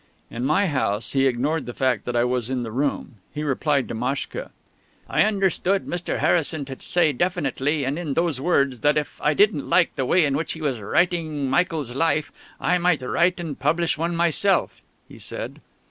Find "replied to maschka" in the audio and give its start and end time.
3.43-4.49